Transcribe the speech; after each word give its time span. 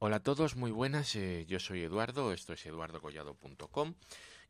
Hola 0.00 0.16
a 0.16 0.22
todos, 0.22 0.54
muy 0.54 0.70
buenas. 0.70 1.16
eh, 1.16 1.44
yo 1.48 1.58
soy 1.58 1.82
Eduardo, 1.82 2.32
esto 2.32 2.52
es 2.52 2.64
eduardocollado.com. 2.64 3.94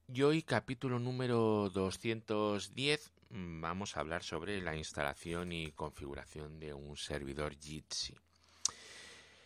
Y 0.06 0.21
hoy, 0.21 0.42
capítulo 0.42 0.98
número 0.98 1.71
210, 1.71 3.10
mm, 3.31 3.58
vamos 3.63 3.97
a 3.97 4.00
hablar 4.00 4.23
sobre 4.23 4.61
la 4.61 4.76
instalación 4.76 5.53
y 5.53 5.73
configuración 5.73 6.61
de 6.61 6.75
un 6.75 6.99
servidor 6.99 7.57
Jitsi. 7.58 8.14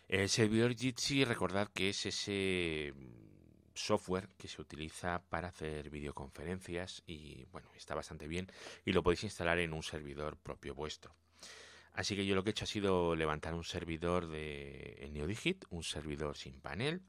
El 0.08 0.28
servidor 0.28 0.74
Jitsi, 0.74 1.24
recordad 1.24 1.68
que 1.72 1.90
es 1.90 2.04
ese 2.04 2.92
mm, 2.96 3.70
software 3.72 4.28
que 4.36 4.48
se 4.48 4.60
utiliza 4.60 5.22
para 5.28 5.48
hacer 5.48 5.88
videoconferencias 5.88 7.04
y 7.06 7.44
bueno, 7.52 7.68
está 7.76 7.94
bastante 7.94 8.26
bien 8.26 8.50
y 8.84 8.90
lo 8.92 9.04
podéis 9.04 9.22
instalar 9.22 9.60
en 9.60 9.72
un 9.72 9.84
servidor 9.84 10.36
propio 10.36 10.74
vuestro. 10.74 11.14
Así 11.94 12.16
que 12.16 12.24
yo 12.24 12.34
lo 12.34 12.42
que 12.42 12.50
he 12.50 12.52
hecho 12.52 12.64
ha 12.64 12.68
sido 12.68 13.14
levantar 13.14 13.54
un 13.54 13.64
servidor 13.64 14.28
de 14.28 15.08
NeoDigit, 15.12 15.64
un 15.70 15.82
servidor 15.82 16.36
sin 16.36 16.60
panel, 16.60 17.02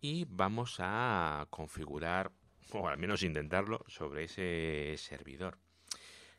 y 0.00 0.26
vamos 0.28 0.76
a 0.78 1.46
configurar, 1.50 2.30
o 2.70 2.88
al 2.88 2.98
menos 2.98 3.22
intentarlo, 3.22 3.84
sobre 3.88 4.24
ese 4.24 4.94
servidor. 4.96 5.58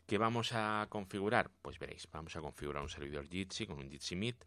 ¿Qué 0.06 0.18
vamos 0.18 0.52
a 0.54 0.88
configurar? 0.90 1.50
Pues 1.62 1.80
veréis, 1.80 2.08
vamos 2.12 2.36
a 2.36 2.42
configurar 2.42 2.84
un 2.84 2.90
servidor 2.90 3.28
Jitsi 3.28 3.66
con 3.66 3.80
un 3.80 3.90
Jitsi 3.90 4.16
Meet 4.16 4.46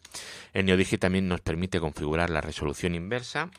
en 0.52 0.66
NeoDigi 0.66 0.98
también 0.98 1.26
nos 1.28 1.40
permite 1.40 1.80
configurar 1.80 2.30
la 2.30 2.40
resolución 2.40 2.94
inversa 2.94 3.50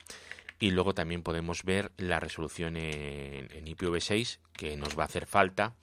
y 0.59 0.72
luego 0.72 0.94
también 0.94 1.24
podemos 1.24 1.64
ver 1.64 1.92
la 1.98 2.22
resolución 2.22 2.78
en, 2.78 3.52
en 3.52 3.66
IPv6 3.66 4.38
que 4.53 4.78
nos 4.78 4.98
va 4.98 5.03
a 5.03 5.08
hacer 5.08 5.26
falta 5.26 5.76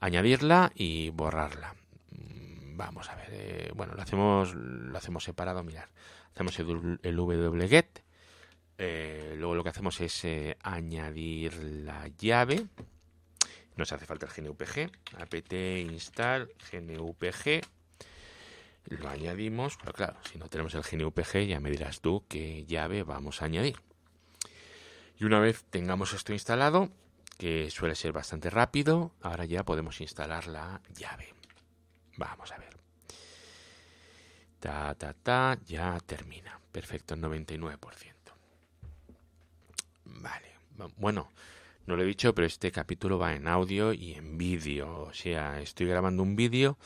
añadirla 0.00 0.70
y 0.76 1.10
borrarla. 1.10 1.74
Vamos 2.76 3.10
a 3.10 3.16
ver, 3.16 3.30
eh, 3.32 3.72
bueno, 3.74 3.94
lo 3.96 4.02
hacemos, 4.02 4.54
lo 4.54 4.96
hacemos 4.96 5.24
separado, 5.24 5.64
mirar. 5.64 5.88
Hacemos 6.34 6.56
el, 6.60 7.18
wget, 7.18 8.04
eh, 8.78 9.34
luego 9.36 9.56
lo 9.56 9.64
que 9.64 9.70
hacemos 9.70 10.00
es 10.00 10.24
añadir 10.62 11.60
la 11.64 12.06
llave. 12.16 12.68
Nos 13.74 13.92
hace 13.92 14.06
falta 14.06 14.26
el 14.26 14.32
GNUPG, 14.40 14.88
apt 15.18 15.52
install 15.52 16.48
GNUPG 16.70 17.60
lo 18.86 19.08
añadimos, 19.08 19.76
pero 19.78 19.92
claro, 19.92 20.16
si 20.30 20.38
no 20.38 20.48
tenemos 20.48 20.74
el 20.74 20.82
GNUPG 20.82 21.46
ya 21.46 21.60
me 21.60 21.70
dirás 21.70 22.00
tú 22.00 22.24
qué 22.28 22.64
llave 22.66 23.02
vamos 23.02 23.42
a 23.42 23.46
añadir. 23.46 23.76
Y 25.18 25.24
una 25.24 25.40
vez 25.40 25.64
tengamos 25.70 26.12
esto 26.12 26.32
instalado, 26.32 26.90
que 27.38 27.70
suele 27.70 27.94
ser 27.94 28.12
bastante 28.12 28.50
rápido, 28.50 29.12
ahora 29.20 29.44
ya 29.44 29.64
podemos 29.64 30.00
instalar 30.00 30.46
la 30.46 30.80
llave. 30.96 31.34
Vamos 32.16 32.52
a 32.52 32.58
ver. 32.58 32.76
Ta, 34.60 34.94
ta, 34.94 35.12
ta, 35.12 35.58
ya 35.66 35.98
termina. 36.06 36.60
Perfecto, 36.70 37.16
99%. 37.16 37.78
Vale, 40.04 40.52
bueno, 40.96 41.30
no 41.86 41.96
lo 41.96 42.02
he 42.02 42.06
dicho, 42.06 42.34
pero 42.34 42.46
este 42.46 42.70
capítulo 42.70 43.18
va 43.18 43.34
en 43.34 43.48
audio 43.48 43.92
y 43.92 44.14
en 44.14 44.38
vídeo. 44.38 45.02
O 45.02 45.14
sea, 45.14 45.60
estoy 45.60 45.86
grabando 45.86 46.22
un 46.22 46.36
vídeo 46.36 46.78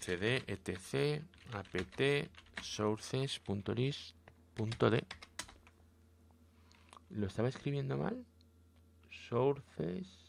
cd 0.00 0.42
etc 0.46 1.22
apt 1.52 2.28
sources.list.d 2.62 5.04
¿Lo 7.10 7.26
estaba 7.26 7.48
escribiendo 7.48 7.96
mal? 7.96 8.24
Sources. 9.28 10.23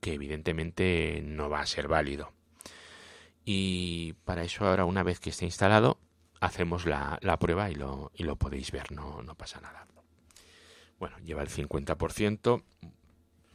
que 0.00 0.14
evidentemente 0.14 1.22
no 1.24 1.48
va 1.48 1.60
a 1.60 1.66
ser 1.66 1.88
válido. 1.88 2.32
Y 3.44 4.14
para 4.24 4.42
eso 4.44 4.66
ahora, 4.66 4.84
una 4.84 5.02
vez 5.02 5.20
que 5.20 5.30
esté 5.30 5.44
instalado, 5.44 5.98
hacemos 6.40 6.86
la, 6.86 7.18
prueba 7.38 7.70
y 7.70 7.74
lo, 7.74 8.10
y 8.14 8.22
lo, 8.22 8.36
podéis 8.36 8.70
ver, 8.70 8.92
no, 8.92 9.22
no 9.22 9.34
pasa 9.34 9.60
nada. 9.60 9.86
Bueno, 10.98 11.18
lleva 11.18 11.42
el 11.42 11.48
50%, 11.48 12.62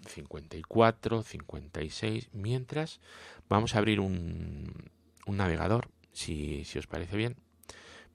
54, 0.06 1.24
56, 1.24 2.30
mientras 2.34 3.00
vamos 3.48 3.76
a 3.76 3.80
abrir 3.80 4.00
un, 4.00 4.92
un 5.26 5.38
navegador 5.38 5.90
si, 6.12 6.66
os 6.78 6.88
parece 6.88 7.16
bien, 7.16 7.38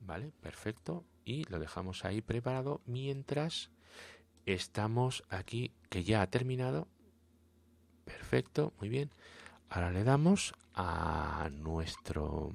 Vale, 0.00 0.32
perfecto. 0.40 1.04
Y 1.24 1.44
lo 1.44 1.58
dejamos 1.58 2.04
ahí 2.04 2.20
preparado 2.20 2.82
mientras 2.86 3.70
estamos 4.46 5.24
aquí, 5.28 5.72
que 5.90 6.04
ya 6.04 6.22
ha 6.22 6.28
terminado. 6.28 6.86
Perfecto, 8.04 8.72
muy 8.78 8.88
bien. 8.88 9.10
Ahora 9.70 9.90
le 9.90 10.04
damos 10.04 10.54
a 10.74 11.48
nuestro 11.52 12.52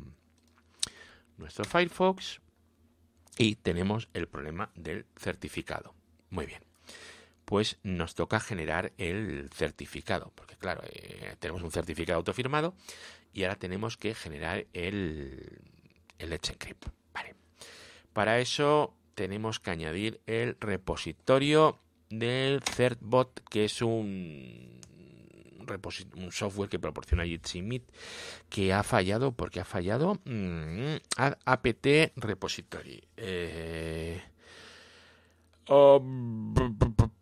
nuestro 1.37 1.65
Firefox 1.65 2.39
y 3.37 3.55
tenemos 3.55 4.09
el 4.13 4.27
problema 4.27 4.71
del 4.75 5.05
certificado. 5.15 5.95
Muy 6.29 6.45
bien. 6.45 6.68
Pues 7.49 7.79
nos 7.81 8.13
toca 8.13 8.39
generar 8.39 8.93
el 8.99 9.49
certificado, 9.51 10.31
porque 10.35 10.55
claro, 10.55 10.83
eh, 10.85 11.33
tenemos 11.39 11.63
un 11.63 11.71
certificado 11.71 12.17
autofirmado 12.17 12.75
y 13.33 13.41
ahora 13.41 13.55
tenemos 13.55 13.97
que 13.97 14.13
generar 14.13 14.67
el, 14.71 15.59
el 16.19 16.29
Let's 16.29 16.51
Encrypt. 16.51 16.89
Vale. 17.11 17.33
Para 18.13 18.39
eso 18.39 18.93
tenemos 19.15 19.59
que 19.59 19.71
añadir 19.71 20.21
el 20.27 20.57
repositorio 20.59 21.79
del 22.11 22.61
Certbot, 22.61 23.41
que 23.49 23.65
es 23.65 23.81
un 23.81 24.79
un 26.17 26.31
software 26.31 26.69
que 26.69 26.77
proporciona 26.77 27.25
Jitsi 27.25 27.83
que 28.47 28.73
ha 28.73 28.83
fallado 28.83 29.31
porque 29.31 29.59
ha 29.59 29.65
fallado 29.65 30.19
mm, 30.25 30.97
apt 31.17 31.87
repository. 32.15 33.03
Eh, 33.17 34.21
oh, 35.67 35.99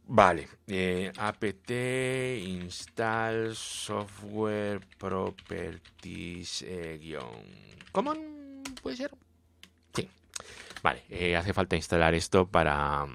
vale, 0.07 0.47
eh, 0.67 1.11
apt 1.17 1.71
install 1.71 3.55
software 3.55 4.81
properties 4.97 6.63
eh, 6.67 7.19
puede 8.81 8.97
ser. 8.97 9.11
Sí. 9.93 10.09
Vale, 10.81 11.35
hace 11.35 11.53
falta 11.53 11.75
instalar 11.75 12.13
esto 12.13 12.47
para 12.47 13.05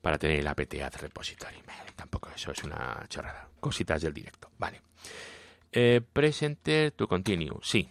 para 0.00 0.18
tener 0.18 0.38
el 0.38 0.46
apt 0.46 0.74
repository. 1.00 1.56
tampoco 1.96 2.30
eso 2.34 2.52
es 2.52 2.62
una 2.62 3.04
chorrada 3.08 3.48
cositas 3.66 4.00
del 4.00 4.14
directo. 4.14 4.50
Vale. 4.58 4.80
Eh, 5.72 6.00
presenter 6.12 6.92
to 6.92 7.08
continue. 7.08 7.58
Sí. 7.62 7.88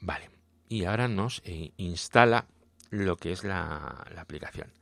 Vale. 0.00 0.30
Y 0.68 0.84
ahora 0.84 1.06
nos 1.06 1.42
eh, 1.44 1.70
instala 1.76 2.46
lo 2.90 3.16
que 3.16 3.30
es 3.30 3.44
la, 3.44 4.04
aplicación. 4.16 4.72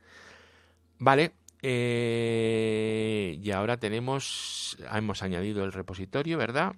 Vale. 0.97 1.33
Eh, 1.61 3.39
y 3.41 3.51
ahora 3.51 3.77
tenemos, 3.77 4.77
hemos 4.91 5.23
añadido 5.23 5.63
el 5.63 5.71
repositorio, 5.71 6.37
¿verdad? 6.37 6.75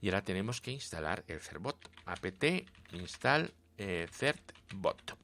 Y 0.00 0.08
ahora 0.08 0.22
tenemos 0.22 0.60
que 0.60 0.72
instalar 0.72 1.24
el 1.26 1.40
Certbot. 1.40 1.90
apt 2.06 2.44
install 2.92 3.52
certbot. 4.10 5.16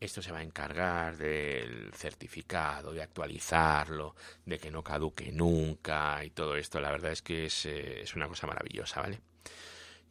esto 0.00 0.20
se 0.20 0.32
va 0.32 0.38
a 0.38 0.42
encargar 0.42 1.16
del 1.16 1.92
certificado, 1.94 2.92
de 2.92 3.02
actualizarlo, 3.02 4.16
de 4.44 4.58
que 4.58 4.70
no 4.70 4.82
caduque 4.82 5.30
nunca 5.30 6.24
y 6.24 6.30
todo 6.30 6.56
esto. 6.56 6.80
La 6.80 6.90
verdad 6.90 7.12
es 7.12 7.22
que 7.22 7.46
es, 7.46 7.66
eh, 7.66 8.04
una 8.16 8.26
cosa 8.26 8.48
maravillosa, 8.48 9.00
¿vale? 9.00 9.20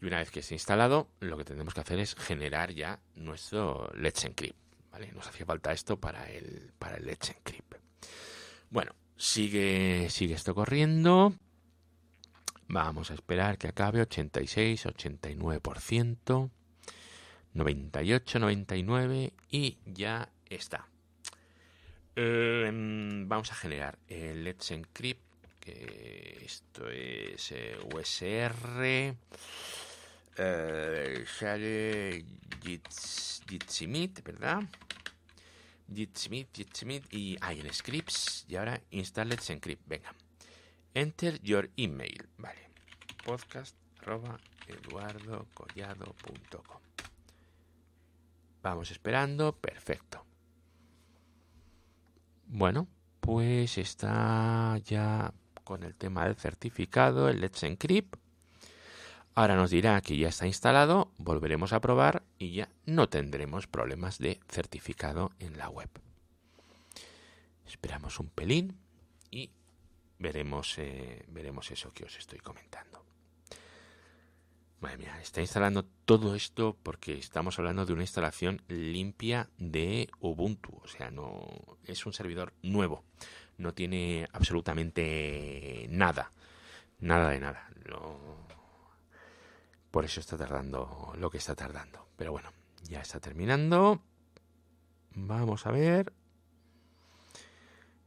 Y 0.02 0.06
una 0.06 0.20
vez 0.20 0.32
que 0.32 0.40
esté 0.40 0.56
instalado, 0.56 1.10
lo 1.20 1.38
que 1.38 1.44
tenemos 1.44 1.74
que 1.74 1.82
hacer 1.82 2.00
es 2.00 2.16
generar 2.16 2.72
ya 2.72 3.00
nuestro 3.16 3.92
Let's 3.94 4.24
Encrypt, 4.24 4.58
¿vale? 4.92 5.12
Nos 5.12 5.28
hacía 5.28 5.46
falta 5.46 5.72
esto 5.72 6.00
para 6.00 6.30
el, 6.30 6.72
para 6.78 6.98
el 6.98 7.06
Let's 7.06 7.30
Encrypt. 7.30 7.76
Bueno, 8.70 8.94
sigue, 9.18 10.08
sigue 10.10 10.36
esto 10.36 10.56
corriendo. 10.56 11.34
Vamos 12.68 13.12
a 13.12 13.14
esperar 13.14 13.58
que 13.58 13.68
acabe 13.68 14.02
86, 14.02 14.86
89%. 14.86 16.50
98, 17.54 18.40
99 18.40 19.34
y 19.50 19.78
ya 19.86 20.30
está. 20.50 20.88
Em, 22.16 23.28
vamos 23.28 23.52
a 23.52 23.56
generar 23.56 23.98
el 24.08 24.44
Let's 24.44 24.72
Encrypt, 24.72 25.22
que 25.60 26.44
esto 26.46 26.90
es 26.90 27.52
eh, 27.52 27.78
USR, 27.94 29.16
eh, 30.38 31.26
sale 31.40 32.24
Jitsimit, 32.62 34.24
¿verdad? 34.24 34.62
Jitsimit, 35.94 36.56
Jitsimit 36.56 37.14
y 37.14 37.38
hay 37.42 37.60
en 37.60 37.74
scripts 37.74 38.46
y 38.48 38.56
ahora 38.56 38.82
install 38.92 39.28
Let's 39.30 39.50
Encrypt, 39.50 39.86
venga. 39.88 40.14
Enter 40.94 41.42
your 41.42 41.70
email, 41.78 42.30
vale. 42.38 42.70
Podcast 43.26 43.76
arroba 44.02 44.40
eduardocollado.com 44.68 46.82
Vamos 48.62 48.92
esperando, 48.92 49.56
perfecto. 49.56 50.24
Bueno, 52.46 52.88
pues 53.20 53.78
está 53.78 54.78
ya 54.84 55.34
con 55.64 55.84
el 55.84 55.96
tema 55.96 56.26
del 56.26 56.36
certificado, 56.36 57.30
el 57.30 57.42
Let's 57.42 57.64
Encrypt. 57.64 58.21
Ahora 59.34 59.56
nos 59.56 59.72
dirá 59.72 60.02
que 60.02 60.18
ya 60.18 60.28
está 60.28 60.46
instalado, 60.46 61.12
volveremos 61.18 61.72
a 61.72 61.80
probar 61.80 62.24
y 62.38 62.52
ya 62.52 62.70
no 62.86 63.08
tendremos 63.08 63.66
problemas 63.66 64.18
de 64.18 64.40
certificado 64.50 65.32
en 65.40 65.58
la 65.58 65.70
web. 65.70 65.90
Esperamos 67.66 68.20
un 68.20 68.28
pelín 68.28 68.78
y 69.30 69.52
veremos, 70.20 70.78
eh, 70.78 71.24
veremos 71.30 71.72
eso 71.72 71.94
que 71.94 72.04
os 72.04 72.18
estoy 72.18 72.40
comentando. 72.40 73.06
Madre 74.82 74.98
mía, 74.98 75.22
está 75.22 75.40
instalando 75.40 75.86
todo 76.06 76.36
esto 76.36 76.76
porque 76.84 77.14
estamos 77.14 77.58
hablando 77.58 77.86
de 77.86 77.94
una 77.94 78.02
instalación 78.02 78.62
limpia 78.68 79.48
de 79.58 80.10
Ubuntu. 80.20 80.82
O 80.84 80.88
sea, 80.88 81.10
no 81.12 81.78
es 81.86 82.06
un 82.06 82.14
servidor 82.14 82.52
nuevo. 82.64 83.06
No 83.58 83.74
tiene 83.74 84.28
absolutamente 84.34 85.86
nada. 85.90 86.32
Nada 87.00 87.30
de 87.30 87.40
nada. 87.40 87.70
Por 89.92 90.06
eso 90.06 90.20
está 90.22 90.38
tardando 90.38 91.14
lo 91.18 91.30
que 91.30 91.38
está 91.38 91.54
tardando. 91.54 92.08
Pero 92.16 92.32
bueno, 92.32 92.52
ya 92.84 93.02
está 93.02 93.20
terminando. 93.20 94.02
Vamos 95.14 95.66
a 95.68 95.72
ver. 95.72 96.14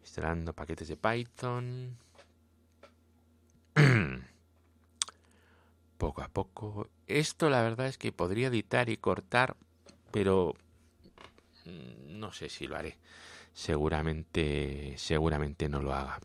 Instalando 0.00 0.54
paquetes 0.54 0.88
de 0.88 0.96
Python. 0.96 1.98
poco 5.98 6.22
a 6.22 6.28
poco. 6.28 6.88
Esto 7.06 7.50
la 7.50 7.62
verdad 7.62 7.86
es 7.86 7.98
que 7.98 8.12
podría 8.12 8.48
editar 8.48 8.88
y 8.88 8.96
cortar, 8.96 9.56
pero 10.10 10.54
mm, 11.66 12.18
no 12.18 12.32
sé 12.32 12.48
si 12.48 12.66
lo 12.66 12.76
haré. 12.76 12.98
Seguramente, 13.52 14.94
seguramente 14.96 15.68
no 15.68 15.80
lo 15.80 15.94
haga. 15.94 16.18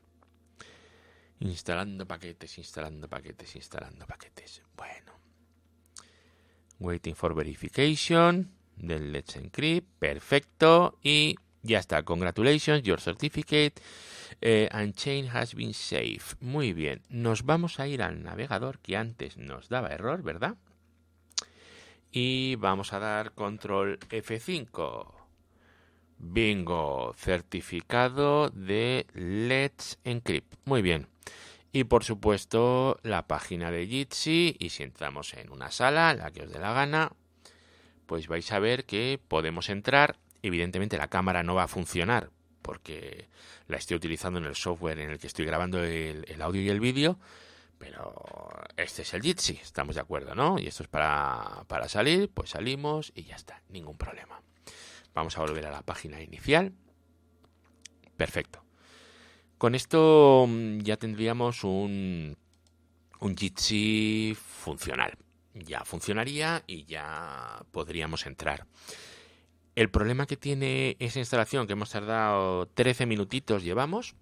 Instalando 1.40 2.06
paquetes, 2.06 2.58
instalando 2.58 3.08
paquetes, 3.08 3.56
instalando 3.56 4.06
paquetes. 4.06 4.62
Bueno. 4.76 5.19
Waiting 6.80 7.16
for 7.16 7.36
verification 7.36 8.52
del 8.76 9.12
Let's 9.12 9.36
Encrypt. 9.36 9.88
Perfecto. 10.00 10.98
Y 11.04 11.36
ya 11.62 11.80
está. 11.80 12.04
Congratulations, 12.04 12.84
your 12.84 13.00
certificate 13.02 13.82
eh, 14.42 14.70
Unchain 14.74 15.28
has 15.28 15.54
been 15.56 15.74
saved. 15.74 16.38
Muy 16.40 16.74
bien. 16.74 17.02
Nos 17.10 17.44
vamos 17.44 17.80
a 17.80 17.88
ir 17.88 18.02
al 18.02 18.24
navegador 18.24 18.80
que 18.80 18.96
antes 18.96 19.38
nos 19.38 19.70
daba 19.70 19.90
error, 19.90 20.24
¿verdad? 20.24 20.56
Y 22.12 22.56
vamos 22.56 22.94
a 22.94 23.00
dar 23.00 23.34
control 23.34 24.00
F5. 24.10 25.14
Bingo, 26.18 27.14
certificado 27.16 28.50
de 28.50 29.06
Let's 29.14 30.00
Encrypt. 30.04 30.56
Muy 30.66 30.82
bien. 30.82 31.08
Y 31.72 31.84
por 31.84 32.04
supuesto 32.04 33.00
la 33.04 33.28
página 33.28 33.70
de 33.72 33.86
Jitsi 33.86 34.56
y 34.60 34.70
si 34.70 34.84
entramos 34.84 35.34
en 35.34 35.52
una 35.52 35.70
sala, 35.72 36.14
la 36.14 36.32
que 36.32 36.44
os 36.44 36.52
dé 36.52 36.60
la 36.60 36.74
gana, 36.74 37.12
pues 38.06 38.28
vais 38.28 38.52
a 38.52 38.60
ver 38.60 38.86
que 38.86 39.20
podemos 39.28 39.70
entrar. 39.70 40.18
Evidentemente 40.42 40.98
la 40.98 41.10
cámara 41.10 41.44
no 41.44 41.54
va 41.54 41.64
a 41.64 41.68
funcionar 41.68 42.32
porque 42.62 43.30
la 43.68 43.78
estoy 43.78 43.98
utilizando 43.98 44.40
en 44.40 44.46
el 44.46 44.56
software 44.56 45.00
en 45.00 45.12
el 45.12 45.20
que 45.20 45.28
estoy 45.28 45.46
grabando 45.46 45.84
el, 45.84 46.42
audio 46.42 46.62
y 46.62 46.70
el 46.70 46.80
vídeo, 46.80 47.20
pero 47.78 48.14
este 48.78 49.04
es 49.04 49.14
el 49.14 49.22
Jitsi, 49.22 49.60
estamos 49.62 49.96
de 49.96 50.02
acuerdo, 50.02 50.36
¿no? 50.36 50.60
Y 50.60 50.68
esto 50.68 50.84
es 50.84 50.90
para, 50.90 51.64
para 51.68 51.88
salir, 51.88 52.30
pues 52.32 52.52
salimos 52.52 53.12
y 53.16 53.24
ya 53.24 53.36
está, 53.36 53.62
ningún 53.70 53.98
problema. 53.98 54.42
Vamos 55.14 55.38
a 55.38 55.42
volver 55.42 55.66
a 55.66 55.72
la 55.72 55.82
página 55.82 56.22
inicial. 56.22 56.74
Perfecto. 58.18 58.69
Con 59.60 59.76
esto 59.76 60.46
mm, 60.48 60.80
ya 60.80 60.96
tendríamos 60.96 61.66
un, 61.66 62.38
un 63.20 63.38
Jitsi 63.38 64.34
funcional. 64.36 65.18
Ya 65.54 65.84
funcionaría 65.84 66.64
y 66.66 66.86
ya 66.86 67.62
podríamos 67.72 68.26
entrar. 68.26 68.66
El 69.76 69.90
problema 69.90 70.28
que 70.28 70.38
tiene 70.38 70.96
esa 71.00 71.20
instalación, 71.20 71.68
que 71.68 71.74
hemos 71.74 71.90
tardado 71.90 72.68
13 72.68 73.06
minutitos, 73.06 73.64
llevamos, 73.64 74.16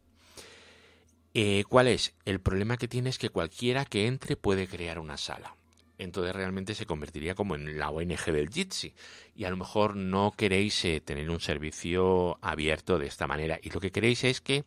eh, 1.36 1.66
¿cuál 1.70 1.88
es? 1.88 2.16
El 2.26 2.42
problema 2.42 2.78
que 2.78 2.88
tiene 2.88 3.12
es 3.12 3.20
que 3.20 3.30
cualquiera 3.30 3.86
que 3.86 4.08
entre 4.08 4.38
puede 4.38 4.68
crear 4.68 4.98
una 4.98 5.18
sala. 5.18 5.56
Entonces 5.98 6.36
realmente 6.36 6.76
se 6.76 6.86
convertiría 6.86 7.36
como 7.36 7.56
en 7.56 7.80
la 7.80 7.90
ONG 7.90 8.26
del 8.26 8.50
Jitsi. 8.50 8.94
Y 9.36 9.46
a 9.46 9.50
lo 9.50 9.58
mejor 9.58 9.96
no 9.96 10.34
queréis 10.36 10.86
eh, 10.86 11.02
tener 11.02 11.30
un 11.30 11.40
servicio 11.40 12.38
abierto 12.42 13.00
de 13.00 13.08
esta 13.08 13.28
manera. 13.28 13.60
Y 13.62 13.70
lo 13.72 13.80
que 13.80 13.92
queréis 13.92 14.24
es 14.24 14.42
que 14.42 14.64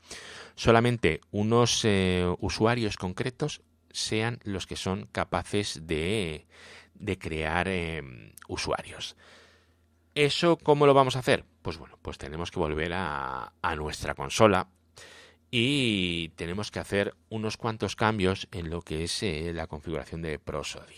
solamente 0.55 1.21
unos 1.31 1.85
eh, 1.85 2.27
usuarios 2.41 2.97
concretos 2.97 3.63
sean 3.93 4.39
los 4.45 4.67
que 4.67 4.77
son 4.77 5.09
capaces 5.13 5.87
de, 5.87 6.47
crear 7.19 7.69
usuarios. 8.49 9.17
¿Eso 10.15 10.57
cómo 10.57 10.87
lo 10.87 10.95
vamos 10.95 11.17
a 11.17 11.21
hacer? 11.21 11.45
Pues 11.63 11.79
bueno, 11.79 11.99
pues 12.03 12.19
tenemos 12.19 12.51
que 12.51 12.59
volver 12.59 12.93
a, 12.95 13.53
nuestra 13.77 14.15
consola 14.15 14.69
y 15.51 16.31
tenemos 16.31 16.71
que 16.71 16.81
hacer 16.81 17.15
unos 17.29 17.57
cuantos 17.57 17.97
cambios 17.97 18.49
en 18.51 18.71
lo 18.71 18.83
que 18.83 19.05
es 19.05 19.23
eh, 19.23 19.53
la 19.55 19.67
configuración 19.67 20.23
de 20.23 20.39
Prosody. 20.39 20.97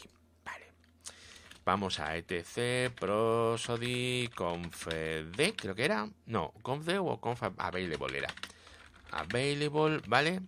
Vamos 1.64 2.00
a 2.00 2.16
etc 2.16 2.92
prosody 2.99 4.28
confd, 4.35 5.54
creo 5.57 5.75
que 5.75 5.85
era. 5.85 6.09
No, 6.26 6.52
confd 6.62 6.99
o 6.99 7.21
conf 7.21 7.42
available 7.42 8.19
era. 8.19 8.35
Available, 9.12 10.00
¿vale? 10.07 10.40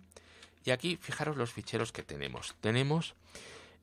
Y 0.64 0.70
aquí 0.70 0.96
fijaros 0.96 1.36
los 1.36 1.52
ficheros 1.52 1.92
que 1.92 2.02
tenemos. 2.02 2.56
Tenemos 2.60 3.14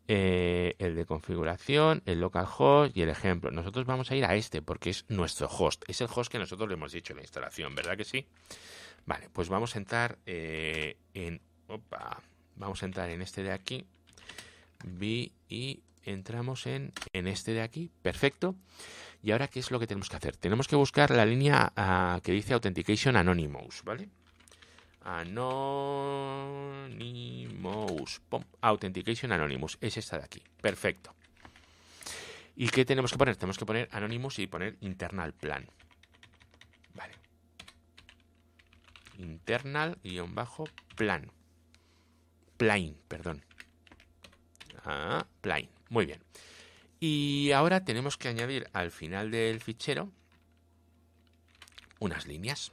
eh, 0.08 0.76
el 0.80 0.96
de 0.96 1.06
configuración, 1.06 2.02
el 2.06 2.20
localhost 2.20 2.98
y 2.98 3.02
el 3.04 3.10
ejemplo. 3.10 3.52
Nosotros 3.52 3.86
vamos 3.86 4.12
a 4.12 4.16
ir 4.16 4.26
a 4.26 4.36
este 4.36 4.62
porque 4.62 4.90
es 4.90 5.06
nuestro 5.08 5.48
host. 5.48 5.84
Es 5.88 6.02
el 6.02 6.10
host 6.14 6.32
que 6.32 6.40
nosotros 6.40 6.68
le 6.68 6.74
hemos 6.74 6.92
dicho 6.92 7.14
en 7.14 7.18
la 7.18 7.24
instalación, 7.24 7.76
¿verdad 7.76 7.96
que 7.96 8.04
sí? 8.04 8.28
Vale, 9.06 9.30
pues 9.32 9.48
vamos 9.48 9.76
a 9.76 9.80
entrar 9.80 10.18
eh, 10.26 10.98
en... 11.14 11.40
Opa, 11.68 12.22
vamos 12.58 12.84
a 12.84 12.86
entrar 12.88 13.10
en 13.10 13.22
este 13.22 13.44
de 13.44 13.52
aquí. 13.52 13.86
y 15.48 15.84
entramos 16.04 16.66
en, 16.66 16.92
en 17.14 17.28
este 17.28 17.54
de 17.54 17.62
aquí. 17.62 17.92
Perfecto. 18.02 18.56
Y 19.24 19.32
ahora, 19.32 19.48
¿qué 19.48 19.60
es 19.60 19.72
lo 19.72 19.80
que 19.80 19.88
tenemos 19.88 20.10
que 20.10 20.16
hacer? 20.16 20.36
Tenemos 20.38 20.68
que 20.68 20.76
buscar 20.76 21.12
la 21.12 21.26
línea 21.26 21.72
ah, 21.76 22.20
que 22.24 22.32
dice 22.32 22.54
Authentication 22.54 23.16
Anonymous, 23.16 23.84
¿vale? 23.84 24.10
Anonymous. 25.04 25.82
Authentication 28.62 29.32
Anonymous. 29.32 29.78
Es 29.82 29.98
esta 29.98 30.18
de 30.18 30.26
aquí. 30.26 30.42
Perfecto. 30.62 31.14
¿Y 32.56 32.70
qué 32.70 32.86
tenemos 32.86 33.12
que 33.12 33.18
poner? 33.18 33.36
Tenemos 33.36 33.58
que 33.58 33.66
poner 33.66 33.90
Anonymous 33.92 34.40
y 34.40 34.48
poner 34.48 34.78
internal 34.82 35.34
plan. 35.34 35.68
Vale. 36.94 37.14
Internal 39.18 39.98
guion 40.04 40.36
bajo 40.36 40.66
plan. 40.96 41.32
Plain, 42.58 42.98
perdón. 43.08 43.44
Ah, 44.86 45.26
plain. 45.42 45.70
Muy 45.90 46.06
bien. 46.06 46.22
Y 47.04 47.52
ahora 47.52 47.84
tenemos 47.84 48.16
que 48.16 48.28
añadir 48.28 48.70
al 48.74 48.92
final 48.92 49.32
del 49.32 49.60
fichero 49.60 50.12
unas 51.98 52.28
líneas. 52.28 52.72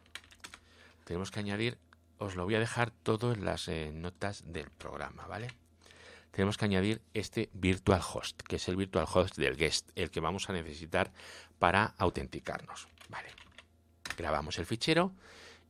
Tenemos 1.04 1.30
que 1.30 1.40
añadir, 1.40 1.78
os 2.18 2.36
lo 2.36 2.44
voy 2.44 2.54
a 2.54 2.58
dejar 2.58 2.90
todo 2.90 3.32
en 3.32 3.46
las 3.46 3.68
eh, 3.68 3.90
notas 3.90 4.44
del 4.52 4.68
programa, 4.70 5.26
¿vale? 5.26 5.48
Tenemos 6.30 6.58
que 6.58 6.66
añadir 6.66 7.00
este 7.14 7.48
virtual 7.54 8.02
host, 8.02 8.42
que 8.42 8.56
es 8.56 8.68
el 8.68 8.76
virtual 8.76 9.06
host 9.10 9.38
del 9.38 9.56
guest, 9.56 9.88
el 9.94 10.10
que 10.10 10.20
vamos 10.20 10.50
a 10.50 10.52
necesitar 10.52 11.10
para 11.58 11.94
autenticarnos, 11.96 12.86
¿vale? 13.08 13.30
Grabamos 14.18 14.58
el 14.58 14.66
fichero 14.66 15.14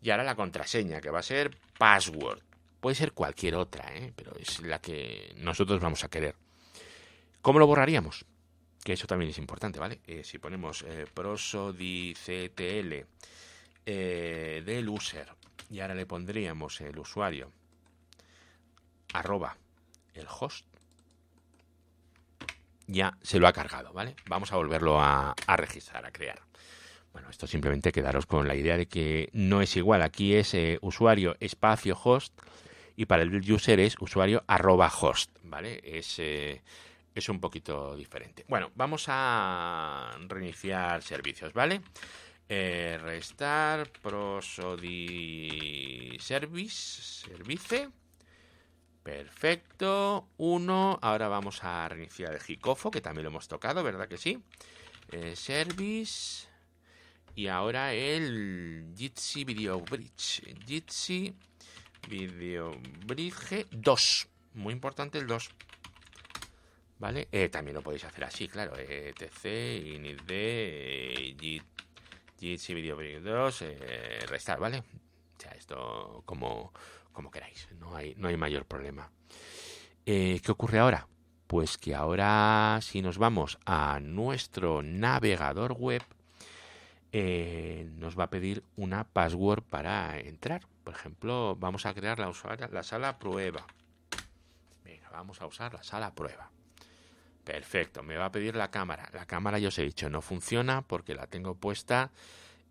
y 0.00 0.10
ahora 0.10 0.24
la 0.24 0.36
contraseña 0.36 1.00
que 1.00 1.10
va 1.10 1.18
a 1.18 1.24
ser 1.24 1.56
password. 1.76 2.38
Puede 2.80 2.94
ser 2.94 3.10
cualquier 3.12 3.56
otra 3.56 3.92
¿eh? 3.96 4.12
pero 4.14 4.36
es 4.36 4.60
la 4.60 4.80
que 4.80 5.34
nosotros 5.38 5.80
vamos 5.80 6.04
a 6.04 6.08
querer. 6.08 6.36
Cómo 7.42 7.58
lo 7.58 7.66
borraríamos 7.66 8.24
que 8.88 8.94
eso 8.94 9.06
también 9.06 9.30
es 9.30 9.38
importante 9.38 9.78
vale 9.78 10.00
eh, 10.06 10.24
si 10.24 10.38
ponemos 10.38 10.82
eh, 10.82 11.06
prosodictl 11.12 12.94
eh, 13.84 14.62
del 14.64 14.88
user 14.88 15.28
y 15.70 15.80
ahora 15.80 15.94
le 15.94 16.06
pondríamos 16.06 16.80
el 16.80 16.98
usuario 16.98 17.52
arroba 19.12 19.56
el 20.14 20.26
host, 20.28 20.66
ya 22.86 23.16
se 23.22 23.38
lo 23.38 23.46
ha 23.46 23.52
cargado, 23.52 23.92
¿vale? 23.92 24.16
Vamos 24.26 24.52
a 24.52 24.56
volverlo 24.56 25.00
a, 25.00 25.34
registrar, 25.56 26.04
a 26.06 26.10
crear. 26.10 26.40
Bueno, 27.12 27.30
esto 27.30 27.46
simplemente 27.46 27.92
quedaros 27.92 28.26
con 28.26 28.48
la 28.48 28.54
idea 28.54 28.76
de 28.76 28.86
que 28.86 29.28
no 29.32 29.60
es 29.60 29.76
igual. 29.76 30.02
Aquí 30.02 30.34
es 30.34 30.54
eh, 30.54 30.78
usuario 30.80 31.36
espacio 31.40 31.98
host 32.02 32.32
y 32.96 33.06
para 33.06 33.22
el 33.22 33.52
user 33.52 33.80
es 33.80 33.96
usuario 34.00 34.42
arroba 34.46 34.88
host, 34.88 35.30
¿vale? 35.42 35.80
Es, 35.84 36.18
eh, 36.18 36.62
es 37.14 37.28
un 37.28 37.40
poquito 37.40 37.94
diferente. 37.94 38.44
Bueno, 38.48 38.70
vamos 38.74 39.04
a 39.08 40.10
reiniciar 40.26 41.02
servicios, 41.02 41.52
¿vale? 41.52 41.82
Eh, 42.48 42.98
restart 43.02 43.98
prosody 43.98 45.48
service, 46.18 47.28
service 47.28 47.88
Perfecto. 49.02 50.28
Uno. 50.36 50.98
Ahora 51.00 51.28
vamos 51.28 51.64
a 51.64 51.88
reiniciar 51.88 52.34
el 52.34 52.40
Hikofo, 52.46 52.90
que 52.90 53.00
también 53.00 53.24
lo 53.24 53.30
hemos 53.30 53.48
tocado, 53.48 53.82
¿verdad 53.82 54.08
que 54.08 54.18
sí? 54.18 54.42
Eh, 55.12 55.34
service. 55.34 56.48
Y 57.34 57.46
ahora 57.46 57.94
el 57.94 58.92
Jitsi 58.96 59.44
Video 59.44 59.80
Bridge. 59.80 60.42
Jitsi 60.66 61.34
Video 62.08 62.76
Bridge 63.06 63.66
2. 63.70 64.28
Muy 64.54 64.72
importante 64.72 65.18
el 65.18 65.26
2. 65.26 65.50
¿Vale? 66.98 67.28
Eh, 67.30 67.48
también 67.48 67.76
lo 67.76 67.82
podéis 67.82 68.04
hacer 68.04 68.24
así, 68.24 68.48
claro. 68.48 68.76
etc, 68.76 69.44
init 69.84 70.20
d, 70.22 71.62
Jitsi 72.40 72.74
Video 72.74 72.96
Bridge 72.96 73.22
2, 73.22 73.62
eh, 73.62 74.18
restar, 74.26 74.58
¿vale? 74.58 74.78
O 74.78 75.40
sea, 75.40 75.52
esto 75.52 76.22
como 76.26 76.72
como 77.12 77.30
queráis, 77.30 77.68
no 77.78 77.96
hay, 77.96 78.14
no 78.16 78.28
hay 78.28 78.36
mayor 78.36 78.64
problema. 78.64 79.10
Eh, 80.06 80.40
¿Qué 80.42 80.52
ocurre 80.52 80.78
ahora? 80.78 81.06
Pues 81.46 81.78
que 81.78 81.94
ahora 81.94 82.78
si 82.82 83.02
nos 83.02 83.18
vamos 83.18 83.58
a 83.64 84.00
nuestro 84.00 84.82
navegador 84.82 85.72
web, 85.72 86.02
eh, 87.12 87.88
nos 87.96 88.18
va 88.18 88.24
a 88.24 88.30
pedir 88.30 88.62
una 88.76 89.04
password 89.04 89.62
para 89.62 90.18
entrar. 90.18 90.62
Por 90.84 90.94
ejemplo, 90.94 91.56
vamos 91.58 91.86
a 91.86 91.94
crear 91.94 92.18
la, 92.18 92.32
la 92.70 92.82
sala 92.82 93.18
prueba. 93.18 93.66
Venga, 94.84 95.08
vamos 95.10 95.40
a 95.40 95.46
usar 95.46 95.74
la 95.74 95.82
sala 95.82 96.14
prueba. 96.14 96.50
Perfecto, 97.44 98.02
me 98.02 98.16
va 98.16 98.26
a 98.26 98.32
pedir 98.32 98.54
la 98.56 98.70
cámara. 98.70 99.08
La 99.14 99.24
cámara, 99.24 99.58
ya 99.58 99.68
os 99.68 99.78
he 99.78 99.82
dicho, 99.82 100.10
no 100.10 100.20
funciona 100.20 100.82
porque 100.82 101.14
la 101.14 101.26
tengo 101.26 101.54
puesta 101.54 102.10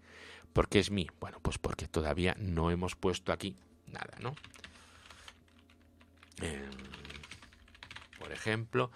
¿Por 0.57 0.71
qué 0.71 0.79
es 0.79 0.91
mí? 0.91 1.07
Bueno, 1.21 1.39
pues 1.43 1.59
porque 1.59 1.87
todavía 1.87 2.35
no 2.39 2.71
hemos 2.71 2.97
puesto 2.97 3.31
aquí 3.31 3.55
nada, 3.89 4.17
¿no? 4.23 4.35
Em, 6.41 6.71
por 8.19 8.33
ejemplo, 8.33 8.91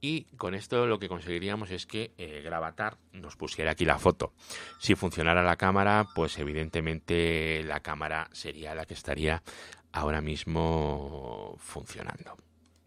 y 0.00 0.24
con 0.36 0.56
esto 0.56 0.88
lo 0.88 0.98
que 0.98 1.08
conseguiríamos 1.08 1.70
es 1.70 1.86
que 1.86 2.10
eh, 2.18 2.42
Gravatar 2.44 2.98
nos 3.12 3.36
pusiera 3.36 3.70
aquí 3.70 3.84
la 3.84 4.00
foto. 4.00 4.32
Si 4.80 4.96
funcionara 4.96 5.44
la 5.44 5.54
cámara, 5.54 6.08
pues 6.16 6.36
evidentemente 6.36 7.62
la 7.62 7.78
cámara 7.78 8.28
sería 8.32 8.74
la 8.74 8.84
que 8.84 8.94
estaría 8.94 9.44
ahora 9.92 10.20
mismo 10.20 11.54
funcionando. 11.60 12.36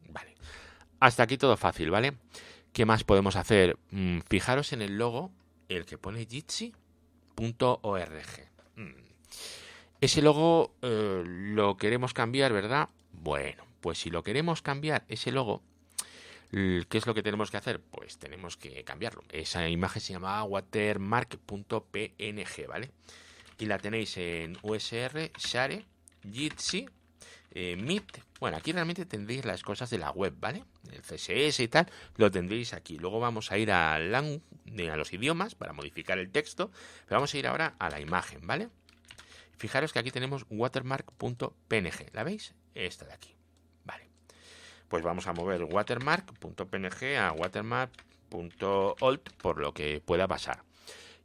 Vale. 0.09 0.35
Hasta 0.99 1.23
aquí 1.23 1.37
todo 1.37 1.55
fácil, 1.55 1.89
¿vale? 1.91 2.17
¿Qué 2.73 2.83
más 2.83 3.05
podemos 3.05 3.37
hacer? 3.37 3.77
Mm, 3.91 4.19
fijaros 4.29 4.73
en 4.73 4.81
el 4.81 4.97
logo, 4.97 5.31
el 5.69 5.85
que 5.85 5.97
pone 5.97 6.25
Jitsi, 6.25 6.73
.org. 7.35 8.49
Mm. 8.75 8.91
Ese 10.01 10.21
logo 10.21 10.75
eh, 10.81 11.23
lo 11.25 11.77
queremos 11.77 12.13
cambiar, 12.13 12.53
¿verdad? 12.53 12.89
Bueno, 13.11 13.63
pues 13.81 13.99
si 13.99 14.09
lo 14.09 14.23
queremos 14.23 14.61
cambiar, 14.61 15.03
ese 15.07 15.31
logo, 15.31 15.61
¿qué 16.51 16.87
es 16.91 17.05
lo 17.05 17.13
que 17.13 17.23
tenemos 17.23 17.51
que 17.51 17.57
hacer? 17.57 17.81
Pues 17.81 18.17
tenemos 18.17 18.57
que 18.57 18.83
cambiarlo. 18.83 19.23
Esa 19.29 19.67
imagen 19.69 20.01
se 20.01 20.13
llama 20.13 20.43
watermark.png, 20.43 22.67
¿vale? 22.67 22.91
Y 23.59 23.65
la 23.65 23.77
tenéis 23.77 24.17
en 24.17 24.57
USR, 24.63 25.31
Share, 25.37 25.85
Jitsi, 26.31 26.87
eh, 27.51 27.75
Meet. 27.75 28.21
Bueno, 28.39 28.57
aquí 28.57 28.71
realmente 28.71 29.05
tendréis 29.05 29.45
las 29.45 29.63
cosas 29.63 29.89
de 29.89 29.97
la 29.97 30.11
web, 30.11 30.33
¿vale? 30.39 30.63
El 30.91 31.01
CSS 31.01 31.59
y 31.59 31.67
tal, 31.67 31.87
lo 32.17 32.31
tendréis 32.31 32.73
aquí. 32.73 32.97
Luego 32.97 33.19
vamos 33.19 33.51
a 33.51 33.57
ir 33.57 33.71
a, 33.71 33.95
a 33.95 33.99
los 33.99 35.13
idiomas 35.13 35.55
para 35.55 35.73
modificar 35.73 36.17
el 36.17 36.31
texto, 36.31 36.71
pero 37.05 37.17
vamos 37.17 37.33
a 37.33 37.37
ir 37.37 37.47
ahora 37.47 37.75
a 37.79 37.89
la 37.89 37.99
imagen, 37.99 38.45
¿vale? 38.45 38.69
Fijaros 39.57 39.93
que 39.93 39.99
aquí 39.99 40.11
tenemos 40.11 40.45
watermark.png, 40.49 42.13
¿la 42.13 42.23
veis? 42.23 42.55
Esta 42.73 43.05
de 43.05 43.13
aquí, 43.13 43.35
vale. 43.85 44.09
Pues 44.87 45.03
vamos 45.03 45.27
a 45.27 45.33
mover 45.33 45.63
watermark.png 45.65 47.17
a 47.17 47.31
watermark 47.33 47.91
.alt 49.01 49.29
por 49.41 49.59
lo 49.59 49.73
que 49.73 50.01
pueda 50.03 50.27
pasar. 50.27 50.63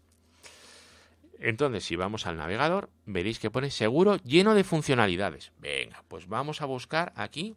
Entonces, 1.40 1.84
si 1.84 1.96
vamos 1.96 2.28
al 2.28 2.38
navegador, 2.38 2.92
veréis 3.08 3.40
que 3.40 3.50
pone 3.50 3.72
seguro 3.72 4.18
lleno 4.18 4.54
de 4.54 4.64
funcionalidades. 4.64 5.52
Venga, 5.58 6.04
pues 6.08 6.28
vamos 6.28 6.62
a 6.62 6.66
buscar 6.66 7.12
aquí 7.16 7.56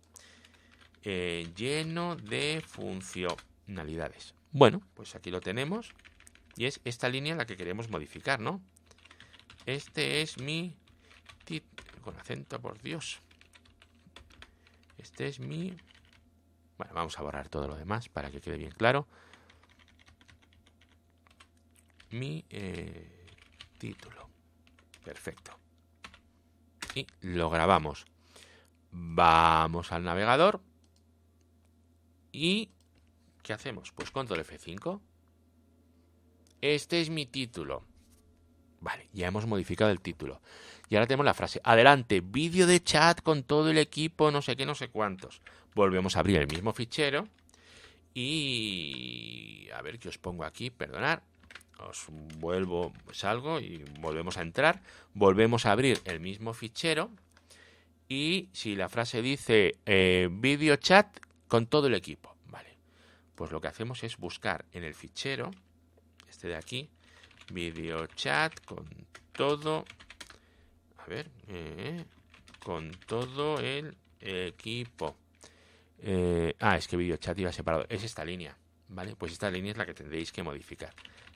eh, 1.03 1.47
lleno 1.55 2.17
de 2.17 2.63
funcionalidades. 2.67 4.35
Bueno, 4.55 4.81
pues 4.95 5.17
aquí 5.17 5.33
lo 5.33 5.41
tenemos. 5.41 5.93
Y 6.57 6.67
es 6.67 6.81
esta 6.85 7.09
línea 7.09 7.35
la 7.35 7.45
que 7.45 7.57
queremos 7.57 7.91
modificar, 7.91 8.39
¿no? 8.39 8.63
Este 9.67 10.23
es 10.23 10.39
mi... 10.39 10.77
Con 12.03 12.17
acento, 12.17 12.61
por 12.61 12.81
Dios. 12.81 13.19
Este 14.97 15.27
es 15.27 15.41
mi... 15.41 15.77
Bueno, 16.79 16.95
vamos 16.95 17.19
a 17.19 17.23
borrar 17.23 17.49
todo 17.49 17.67
lo 17.67 17.75
demás 17.75 18.09
para 18.09 18.31
que 18.31 18.41
quede 18.41 18.57
bien 18.57 18.71
claro. 18.71 19.09
Mi... 22.13 22.45
Eh, 22.49 23.27
título. 23.79 24.31
Perfecto. 25.03 25.59
Y 26.95 27.09
lo 27.23 27.51
grabamos. 27.51 28.05
Vamos 28.93 29.91
al 29.91 30.05
navegador. 30.05 30.61
¿Y 32.31 32.71
qué 33.45 33.53
hacemos? 33.53 33.93
Pues 33.93 34.11
control 34.11 34.41
F5. 34.41 35.01
Este 36.61 37.01
es 37.01 37.11
mi 37.11 37.27
título. 37.27 37.85
Vale, 38.81 39.09
ya 39.13 39.29
hemos 39.29 39.47
modificado 39.47 39.93
el 39.93 40.01
título. 40.01 40.41
Y 40.89 40.97
ahora 40.97 41.07
tenemos 41.07 41.27
la 41.27 41.35
frase. 41.35 41.61
Adelante, 41.63 42.21
vídeo 42.21 42.67
de 42.67 42.83
chat 42.83 43.23
con 43.23 43.45
todo 43.45 43.71
el 43.71 43.79
equipo, 43.79 44.33
no 44.33 44.43
sé 44.43 44.57
qué, 44.57 44.67
no 44.67 44.75
sé 44.75 44.89
cuántos. 44.89 45.41
Volvemos 45.77 46.17
a 46.17 46.21
abrir 46.21 46.39
el 46.39 46.49
mismo 46.49 46.73
fichero. 46.73 47.29
Y... 48.13 49.69
A 49.75 49.83
ver 49.83 50.01
qué 50.01 50.09
os 50.09 50.19
pongo 50.19 50.45
aquí, 50.45 50.71
perdonar 50.71 51.23
os 51.79 52.07
vuelvo, 52.39 52.93
salgo 53.13 53.61
y 53.61 53.85
volvemos 54.01 54.37
a 54.37 54.43
entrar, 54.43 54.83
volvemos 55.13 55.67
a 55.67 55.73
abrir 55.73 56.01
el 56.05 56.21
mismo 56.21 56.55
fichero 56.55 57.11
y 58.09 58.49
si 58.53 58.77
la 58.77 58.89
frase 58.89 59.23
dice 59.23 59.77
eh, 59.87 60.29
video 60.31 60.77
chat 60.77 61.19
con 61.49 61.67
todo 61.67 61.87
el 61.87 61.95
equipo, 61.95 62.34
pues 63.35 63.51
lo 63.51 63.61
que 63.61 63.69
hacemos 63.69 64.03
es 64.05 64.17
buscar 64.17 64.65
en 64.73 64.85
el 64.85 64.95
fichero, 64.95 65.51
este 66.29 66.49
de 66.49 66.57
aquí, 66.57 66.89
video 67.53 68.07
chat 68.07 68.59
con 68.65 68.87
todo, 69.33 69.85
a 70.99 71.07
ver, 71.07 71.31
eh, 71.49 72.05
con 72.59 72.91
todo 73.07 73.59
el 73.59 73.97
equipo. 74.21 75.17
Eh, 75.99 76.55
ah, 76.61 76.77
es 76.77 76.89
que 76.89 76.97
video 76.97 77.17
chat 77.17 77.39
iba 77.39 77.53
separado, 77.53 77.87
es 77.89 78.05
esta 78.05 78.25
línea, 78.25 78.57
¿vale? 78.89 79.17
Pues 79.17 79.33
esta 79.33 79.51
línea 79.51 79.73
es 79.73 79.79
la 79.79 79.87
que 79.87 79.95
tendréis 79.95 80.33
que 80.33 80.43
modificar 80.43 80.95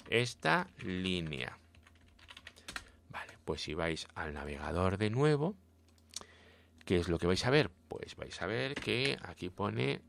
esta 0.09 0.69
línea. 0.85 1.59
Vale, 3.11 3.35
pues 3.45 3.63
si 3.63 3.75
vais 3.75 4.07
al 4.15 4.35
navegador 4.35 4.99
de 4.99 5.11
nuevo, 5.11 5.55
¿qué 6.85 6.97
es 6.97 7.09
lo 7.09 7.19
que 7.19 7.27
vais 7.27 7.45
a 7.45 7.51
ver? 7.51 7.71
Pues 7.89 8.17
vais 8.17 8.41
a 8.41 8.47
ver 8.47 8.75
que 8.75 9.17
aquí 9.23 9.51
pone 9.51 10.01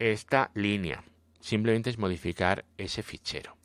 esta 0.00 0.50
línea. 0.54 1.04
Simplemente 1.40 1.90
es 1.90 1.98
modificar 1.98 2.64
ese 2.76 3.04
fichero. 3.04 3.56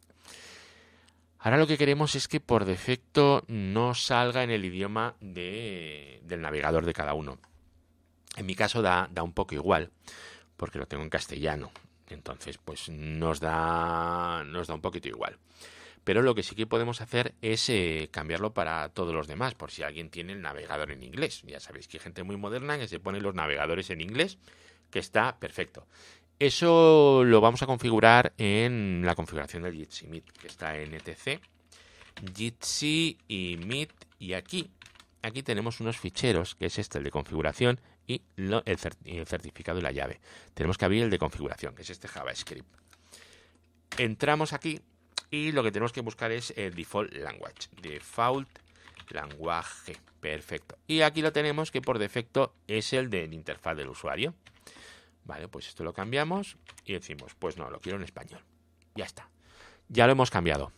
Ahora 1.39 1.58
lo 1.58 1.67
que 1.67 1.78
queremos 1.78 2.15
es 2.15 2.28
que 2.28 2.39
por 2.39 2.65
defecto 2.65 3.43
no 3.48 3.93
salga 3.93 4.43
en 4.43 4.50
el 4.50 4.65
idioma 4.65 5.15
del 5.19 6.41
navegador 6.41 6.86
de 6.86 6.93
cada 6.93 7.13
uno. 7.13 7.39
En 8.36 8.45
mi 8.45 8.56
caso 8.56 8.82
da, 8.82 9.10
da 9.12 9.24
un 9.24 9.34
poco 9.34 9.56
igual, 9.56 9.91
porque 10.58 10.80
lo 10.80 10.88
tengo 10.88 11.04
en 11.04 11.10
castellano. 11.10 11.71
Entonces, 12.10 12.58
pues 12.58 12.89
nos 12.89 13.39
da, 13.39 14.43
nos 14.45 14.67
da 14.67 14.74
un 14.74 14.82
poquito 14.82 15.08
igual. 15.08 15.38
Pero 16.04 16.21
lo 16.21 16.36
que 16.36 16.43
sí 16.43 16.56
que 16.56 16.67
podemos 16.67 17.02
hacer 17.02 17.34
es 17.41 17.67
eh, 17.69 18.10
cambiarlo 18.12 18.54
para 18.54 18.89
todos 18.89 19.13
los 19.13 19.28
demás, 19.28 19.56
por 19.56 19.71
si 19.71 19.82
alguien 19.82 20.12
tiene 20.12 20.34
el 20.34 20.41
navegador 20.41 20.91
en 20.91 21.02
inglés. 21.02 21.41
Ya 21.48 21.60
sabéis 21.60 21.88
que 21.88 21.98
hay 21.98 22.04
gente 22.04 22.24
muy 22.24 22.38
moderna 22.38 22.78
que 22.78 22.88
se 22.88 23.00
pone 23.00 23.19
los 23.19 23.34
navegadores 23.34 23.89
en 23.89 24.02
inglés, 24.02 24.38
que 24.91 25.00
está 25.00 25.39
perfecto. 25.39 25.88
Eso 26.38 27.24
lo 27.24 27.39
vamos 27.39 27.62
a 27.62 27.65
configurar 27.65 28.34
en 28.38 29.04
la 29.06 29.15
configuración 29.15 29.63
del 29.63 29.76
Jitsi 29.76 30.08
Meet, 30.08 30.32
que 30.34 30.48
está 30.48 30.78
en 30.78 30.93
etc. 30.93 31.41
Jitsi 32.36 33.17
y 33.28 33.58
Meet. 33.58 33.91
Y 34.19 34.34
aquí, 34.34 34.69
aquí 35.21 35.43
tenemos 35.43 35.80
unos 35.80 35.98
ficheros, 35.98 36.56
que 36.56 36.65
es 36.65 36.78
este, 36.78 36.98
el 36.98 37.06
de 37.06 37.12
configuración, 37.12 37.80
y 38.08 38.21
el, 38.36 38.78
certificado 39.26 39.80
y 39.80 39.82
la 39.82 39.91
llave. 39.91 40.19
Tenemos 40.54 40.78
que 40.78 40.86
abrir 40.86 41.04
el 41.04 41.10
de 41.10 41.19
configuración, 41.19 41.74
que 41.74 41.82
es 41.82 41.89
este 41.89 42.08
JavaScript. 42.08 42.67
Entramos 43.98 44.54
aquí 44.54 44.82
y 45.32 45.52
lo 45.52 45.63
que 45.63 45.71
tenemos 45.71 45.93
que 45.93 46.02
buscar 46.02 46.32
es 46.32 46.54
el 46.58 46.76
default 46.76 47.13
language. 47.13 47.69
Default 47.82 48.50
language. 49.10 49.98
Perfecto. 50.19 50.78
Y 50.88 51.02
aquí 51.02 51.21
lo 51.21 51.32
tenemos 51.32 51.71
que 51.71 51.82
por 51.82 51.98
defecto 51.98 52.54
es 52.67 52.93
el 52.93 53.10
de 53.10 53.28
la 53.28 53.36
interfaz 53.36 53.78
del 53.78 53.89
usuario. 53.89 54.34
Vale, 55.26 55.48
pues 55.48 55.68
esto 55.68 55.84
lo 55.84 55.94
cambiamos 55.94 56.58
y 56.86 56.94
decimos, 56.94 57.34
pues 57.38 57.58
no, 57.58 57.70
lo 57.70 57.82
quiero 57.82 57.98
en 57.98 58.04
español. 58.04 58.42
Ya 58.96 59.06
está. 59.06 59.30
Ya 59.90 60.06
lo 60.06 60.14
hemos 60.14 60.32
cambiado. 60.32 60.72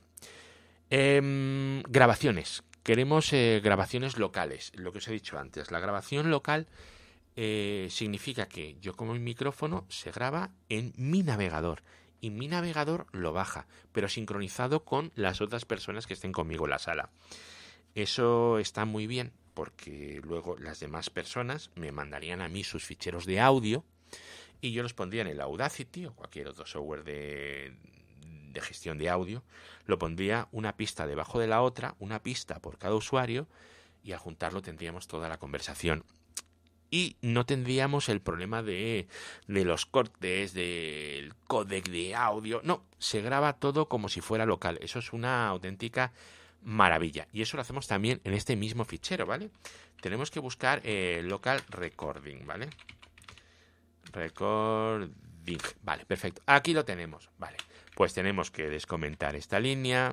Em, 0.90 1.84
grabaciones. 1.84 2.64
Queremos 2.84 3.32
eh, 3.34 3.60
grabaciones 3.62 4.18
locales. 4.18 4.72
Lo 4.76 4.92
que 4.92 5.00
os 5.00 5.08
he 5.10 5.14
dicho 5.14 5.38
antes. 5.38 5.70
La 5.72 5.82
grabación 5.82 6.32
local 6.32 6.68
eh, 7.36 7.88
significa 7.92 8.48
que 8.48 8.78
yo 8.80 8.96
como 8.96 9.14
mi 9.14 9.20
micrófono 9.20 9.86
se 9.90 10.12
graba 10.12 10.52
en 10.70 10.94
mi 10.96 11.24
navegador 11.24 11.84
y 12.22 12.32
mi 12.32 12.48
navegador 12.48 13.06
lo 13.12 13.34
baja, 13.34 13.68
pero 13.92 14.08
sincronizado 14.08 14.86
con 14.86 15.12
las 15.16 15.42
otras 15.42 15.66
personas 15.66 16.08
que 16.08 16.14
estén 16.14 16.32
conmigo 16.32 16.66
en 16.66 16.72
la 16.72 16.80
sala. 16.80 17.12
Eso 17.96 18.60
está 18.60 18.86
muy 18.86 19.08
bien 19.08 19.34
porque 19.54 20.22
luego 20.24 20.56
las 20.58 20.80
demás 20.80 21.10
personas 21.10 21.72
me 21.76 21.92
mandarían 21.92 22.42
a 22.42 22.48
mí 22.48 22.64
sus 22.64 22.86
ficheros 22.86 23.26
de 23.26 23.40
audio 23.40 23.84
y 24.62 24.72
yo 24.72 24.84
los 24.84 24.94
pondría 24.94 25.22
en 25.22 25.28
el 25.28 25.42
Audacity 25.42 26.06
o 26.06 26.14
cualquier 26.14 26.48
otro 26.48 26.66
software 26.66 27.04
de, 27.04 27.74
gestión 28.62 28.98
de 28.98 29.08
audio, 29.08 29.44
lo 29.86 30.00
pondría 30.00 30.48
una 30.52 30.76
pista 30.76 31.06
debajo 31.06 31.40
de 31.40 31.46
la 31.46 31.62
otra, 31.62 31.96
una 32.00 32.24
pista 32.24 32.60
por 32.60 32.80
cada 32.80 32.96
usuario, 32.96 33.48
y 34.04 34.14
al 34.14 34.18
juntarlo 34.18 34.64
tendríamos 34.64 35.08
toda 35.08 35.30
la 35.30 35.38
conversación. 35.38 36.04
Y 36.90 37.18
no 37.22 37.46
tendríamos 37.46 38.10
el 38.10 38.20
problema 38.20 38.64
de, 38.64 39.08
de 39.48 39.64
los 39.64 39.86
cortes, 39.86 40.54
del 40.54 41.36
códec 41.46 41.88
de 41.90 42.16
audio. 42.16 42.62
No, 42.64 42.84
se 42.98 43.22
graba 43.22 43.54
todo 43.54 43.88
como 43.88 44.10
si 44.10 44.22
fuera 44.22 44.46
local. 44.46 44.80
Eso 44.82 44.98
es 44.98 45.14
una 45.14 45.50
auténtica 45.50 46.14
maravilla. 46.64 47.28
Y 47.34 47.42
eso 47.42 47.58
lo 47.58 47.62
hacemos 47.62 47.88
también 47.88 48.22
en 48.24 48.34
este 48.34 48.56
mismo 48.56 48.86
fichero, 48.86 49.26
¿vale? 49.26 49.52
Tenemos 50.02 50.32
que 50.32 50.40
buscar 50.40 50.82
eh, 50.84 51.22
local 51.24 51.62
recording, 51.70 52.46
¿vale? 52.48 52.70
Recording. 54.12 55.28
Vale, 55.82 56.06
perfecto. 56.06 56.42
Aquí 56.46 56.74
lo 56.74 56.84
tenemos, 56.84 57.30
¿vale? 57.38 57.58
Pues 57.96 58.14
tenemos 58.14 58.52
que 58.52 58.70
descomentar 58.70 59.36
esta 59.36 59.60
línea, 59.60 60.12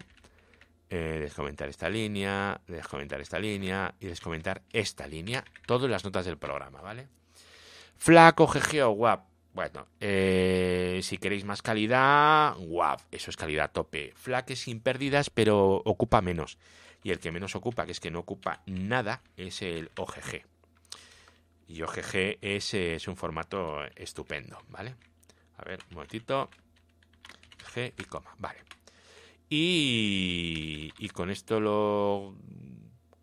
eh, 0.91 1.19
descomentar 1.21 1.69
esta 1.69 1.89
línea, 1.89 2.61
descomentar 2.69 3.21
esta 3.21 3.39
línea 3.39 3.95
y 3.99 4.07
descomentar 4.07 4.63
esta 4.73 5.07
línea. 5.07 5.45
Todas 5.67 5.91
las 5.91 6.05
notas 6.05 6.25
del 6.27 6.39
programa, 6.39 6.81
¿vale? 6.81 7.09
Flaco, 7.97 8.47
GG 8.47 8.83
o 8.85 8.91
WAP. 8.91 9.27
Bueno, 9.55 9.87
eh, 10.01 11.01
si 11.03 11.19
queréis 11.19 11.45
más 11.45 11.63
calidad, 11.63 12.57
WAP, 12.59 13.01
eso 13.13 13.31
es 13.31 13.37
calidad 13.37 13.71
tope. 13.71 14.13
FLAC 14.17 14.51
es 14.51 14.61
sin 14.61 14.81
pérdidas, 14.81 15.31
pero 15.31 15.77
ocupa 15.85 16.21
menos. 16.21 16.59
Y 17.05 17.11
el 17.11 17.21
que 17.21 17.31
menos 17.31 17.55
ocupa, 17.55 17.87
que 17.87 17.93
es 17.93 18.01
que 18.01 18.11
no 18.11 18.21
ocupa 18.21 18.63
nada, 18.67 19.23
es 19.37 19.63
el 19.63 19.91
OGG. 19.97 20.54
Y 21.67 21.83
OGG 21.83 22.39
es, 22.41 22.75
es 22.75 23.09
un 23.09 23.17
formato 23.17 23.85
estupendo, 23.97 24.59
¿vale? 24.69 24.95
A 25.57 25.65
ver, 25.65 25.81
un 25.89 25.95
momentito 25.95 26.51
y 27.77 28.05
coma. 28.05 28.35
Vale. 28.39 28.61
Y, 29.49 30.91
con 31.13 31.31
esto 31.31 31.61
lo 31.61 32.35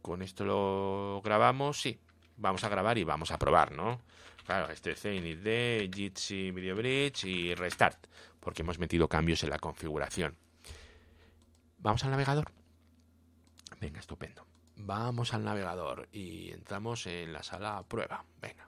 con 0.02 0.22
esto 0.22 0.46
lo 0.46 1.22
grabamos, 1.24 1.82
sí. 1.82 2.00
Vamos 2.38 2.64
a 2.64 2.70
grabar 2.70 2.98
y 2.98 3.04
vamos 3.04 3.32
a 3.32 3.38
probar, 3.38 3.72
¿no? 3.72 4.02
Claro, 4.46 4.72
este 4.72 4.92
es 4.92 5.04
de 5.04 5.90
Jitsi 5.94 6.52
Video 6.52 6.76
Bridge 6.76 7.26
y 7.26 7.54
Restart, 7.54 8.08
porque 8.40 8.64
hemos 8.64 8.80
metido 8.80 9.08
cambios 9.08 9.44
en 9.44 9.52
la 9.52 9.60
configuración. 9.60 10.36
Vamos 11.78 12.04
al 12.04 12.12
navegador. 12.12 12.52
Venga, 13.80 14.00
estupendo. 14.00 14.51
Vamos 14.84 15.34
al 15.34 15.44
navegador 15.44 16.08
y 16.12 16.52
entramos 16.52 17.06
en 17.06 17.34
la 17.34 17.44
sala 17.44 17.84
prueba. 17.88 18.26
Venga. 18.42 18.68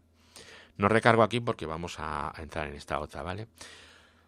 No 0.77 0.87
recargo 0.87 1.23
aquí 1.23 1.39
porque 1.39 1.65
vamos 1.65 1.95
a, 1.99 2.31
entrar 2.37 2.67
en 2.67 2.75
esta 2.75 2.99
otra, 2.99 3.23
¿vale? 3.23 3.47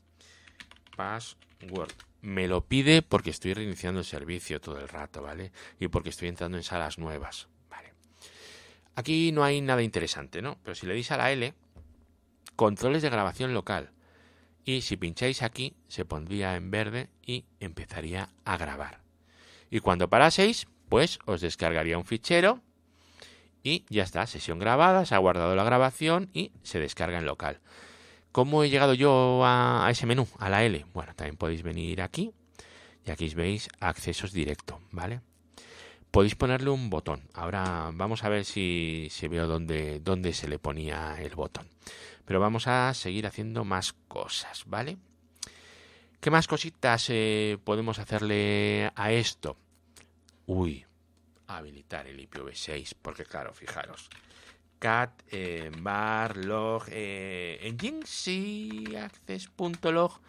Password. 0.97 1.93
Me 2.23 2.49
lo 2.49 2.65
pide 2.65 3.03
porque 3.03 3.31
estoy 3.31 3.55
reiniciando 3.55 4.01
el 4.01 4.07
servicio 4.07 4.61
todo 4.61 4.81
el 4.81 4.89
rato, 4.89 5.23
¿vale? 5.23 5.53
Y 5.79 5.87
porque 5.89 6.11
estoy 6.11 6.29
entrando 6.29 6.57
en 6.57 6.63
salas 6.63 6.99
nuevas, 6.99 7.49
¿vale? 7.69 7.93
Aquí 8.97 9.33
no 9.33 9.43
hay 9.45 9.61
nada 9.61 9.83
interesante, 9.83 10.43
¿no? 10.43 10.59
Pero 10.63 10.75
si 10.75 10.87
le 10.87 10.95
dis 10.95 11.11
a 11.11 11.17
la 11.17 11.33
L, 11.33 11.55
controles 12.57 13.03
de 13.03 13.11
grabación 13.11 13.55
local. 13.55 13.94
Y 14.65 14.81
si 14.81 14.97
pincháis 14.97 15.43
aquí, 15.43 15.75
se 15.89 16.05
pondría 16.05 16.57
en 16.57 16.71
verde 16.71 17.09
y 17.25 17.45
empezaría 17.61 18.31
a 18.45 18.57
grabar. 18.57 19.01
Y 19.71 19.81
cuando 19.81 20.09
paraseis, 20.09 20.67
pues 20.89 21.19
os 21.27 21.41
descargaría 21.41 21.99
un 21.99 22.05
fichero 22.05 22.61
y 23.63 23.85
ya 23.89 24.05
está, 24.05 24.27
sesión 24.27 24.59
grabada, 24.59 25.07
se 25.07 25.15
ha 25.15 25.19
guardado 25.19 25.57
la 25.57 25.65
grabación 25.65 26.31
y 26.33 26.53
se 26.63 26.81
descarga 26.81 27.19
en 27.19 27.27
local. 27.27 27.61
¿Cómo 28.31 28.63
he 28.63 28.71
llegado 28.71 28.95
yo 28.95 29.43
a, 29.45 29.87
ese 29.91 30.07
menú, 30.07 30.29
a 30.39 30.49
la 30.51 30.65
L? 30.65 30.85
Bueno, 30.93 31.15
también 31.15 31.37
podéis 31.37 31.63
venir 31.63 32.03
aquí 32.03 32.33
y 33.07 33.11
aquí 33.11 33.33
veis 33.35 33.69
accesos 33.81 34.33
directo, 34.33 34.81
¿vale? 34.91 35.21
Podéis 36.11 36.35
ponerle 36.35 36.71
un 36.71 36.91
botón. 36.91 37.23
Ahora 37.33 37.91
vamos 37.93 38.23
a 38.23 38.29
ver 38.29 38.45
si, 38.45 39.09
si 39.11 39.29
veo 39.29 39.47
dónde, 39.47 40.01
dónde 40.01 40.33
se 40.33 40.47
le 40.47 40.59
ponía 40.59 41.17
el 41.21 41.35
botón. 41.35 41.67
Pero 42.25 42.41
vamos 42.41 42.67
a 42.67 42.93
seguir 42.95 43.27
haciendo 43.27 43.65
más 43.65 43.93
cosas, 44.09 44.65
¿vale? 44.67 44.97
¿Qué 46.21 46.31
más 46.31 46.47
cositas 46.47 47.07
eh, 47.11 47.59
podemos 47.65 47.99
hacerle 47.99 48.91
a 48.95 49.13
esto? 49.13 49.57
Uy, 50.47 50.85
habilitar 51.47 52.07
el 52.07 52.19
IPv6, 52.19 52.95
porque 53.01 53.25
claro, 53.25 53.53
fijaros, 53.53 54.09
cat 54.79 55.23
eh, 55.31 55.71
bar 55.79 56.37
log 56.37 56.85
eh, 56.91 57.59
engine 57.63 58.03
sí 58.05 58.85
access.log 58.97 60.21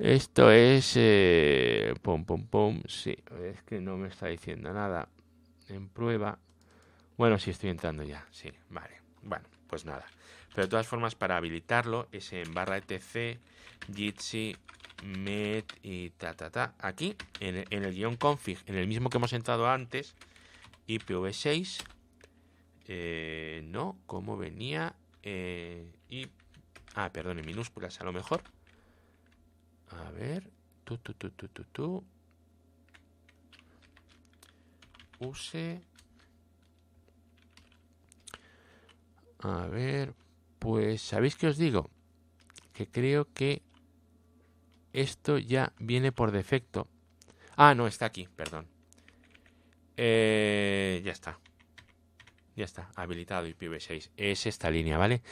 esto 0.00 0.50
es 0.50 0.94
eh, 0.96 1.92
pum 2.00 2.24
pum 2.24 2.46
pum 2.46 2.82
sí. 2.88 3.14
Es 3.44 3.62
que 3.64 3.82
no 3.82 3.98
me 3.98 4.08
está 4.08 4.28
diciendo 4.28 4.72
nada 4.72 5.10
en 5.68 5.90
prueba. 5.90 6.38
Bueno 7.18 7.38
sí 7.38 7.50
estoy 7.50 7.68
entrando 7.68 8.02
ya 8.02 8.26
sí 8.30 8.50
vale. 8.70 9.02
Bueno 9.22 9.44
pues 9.68 9.84
nada 9.84 10.06
pero 10.54 10.66
de 10.66 10.70
todas 10.70 10.86
formas 10.86 11.14
para 11.14 11.36
habilitarlo 11.36 12.08
es 12.12 12.32
en 12.32 12.52
barra 12.54 12.76
etc 12.76 13.38
jitsi 13.94 14.56
met 15.04 15.64
y 15.82 16.10
ta 16.10 16.34
ta 16.34 16.50
ta 16.50 16.74
aquí 16.78 17.16
en, 17.40 17.64
el 17.70 17.94
guion 17.94 18.16
config 18.16 18.58
en 18.66 18.76
el 18.76 18.86
mismo 18.86 19.08
que 19.08 19.16
hemos 19.16 19.32
entrado 19.32 19.68
antes 19.68 20.14
IPv6. 20.90 21.82
Eh, 22.88 23.62
no, 23.64 23.98
como 24.06 24.36
venía. 24.36 24.94
Eh, 25.22 25.86
ah, 26.94 27.12
perdón, 27.12 27.38
en 27.38 27.46
minúsculas 27.46 28.00
a 28.00 28.04
lo 28.04 28.12
mejor. 28.12 28.42
A 29.90 30.10
ver. 30.10 30.50
Tu, 30.84 30.98
tu, 30.98 31.14
tu, 31.14 31.30
tu, 31.30 31.48
tu, 31.48 31.64
tu. 31.64 32.04
Use. 35.20 35.80
A 39.38 39.66
ver. 39.66 40.14
Pues, 40.60 41.00
¿sabéis 41.00 41.36
qué 41.36 41.48
os 41.48 41.56
digo? 41.56 41.90
Que 42.74 42.86
creo 42.86 43.26
que 43.32 43.62
esto 44.92 45.38
ya 45.38 45.72
viene 45.78 46.12
por 46.12 46.32
defecto. 46.32 46.86
Ah, 47.56 47.74
no, 47.74 47.86
está 47.86 48.04
aquí, 48.06 48.28
perdón. 48.36 48.68
Eh, 49.96 51.00
ya 51.02 51.12
está. 51.12 51.40
Ya 52.54 52.66
está, 52.66 52.90
habilitado 52.94 53.46
IPv6. 53.46 54.10
Es 54.18 54.46
esta 54.46 54.70
línea, 54.70 54.98
¿vale? 54.98 55.22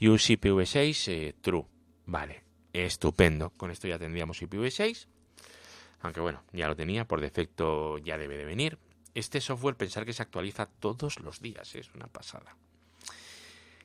Use 0.00 0.38
IPv6 0.38 1.08
eh, 1.12 1.34
true. 1.42 1.66
Vale, 2.06 2.42
estupendo. 2.72 3.50
Con 3.50 3.70
esto 3.70 3.86
ya 3.86 3.98
tendríamos 3.98 4.40
IPv6. 4.40 5.08
Aunque 6.00 6.20
bueno, 6.20 6.42
ya 6.52 6.68
lo 6.68 6.74
tenía, 6.74 7.06
por 7.06 7.20
defecto 7.20 7.98
ya 7.98 8.16
debe 8.16 8.38
de 8.38 8.46
venir. 8.46 8.78
Este 9.12 9.42
software 9.42 9.76
pensar 9.76 10.06
que 10.06 10.14
se 10.14 10.22
actualiza 10.22 10.64
todos 10.64 11.20
los 11.20 11.42
días, 11.42 11.74
es 11.74 11.94
una 11.94 12.06
pasada. 12.06 12.56